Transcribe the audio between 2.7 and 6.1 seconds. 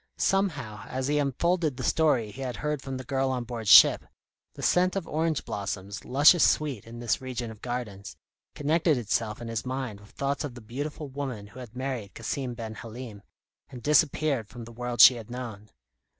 from the girl on board ship, the scent of orange blossoms,